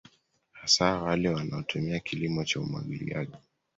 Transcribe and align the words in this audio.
Hasa 0.51 0.97
wale 1.01 1.29
wanao 1.29 1.63
tumia 1.63 1.99
kilimo 1.99 2.45
cha 2.45 2.59
umwagiliaji 2.59 3.35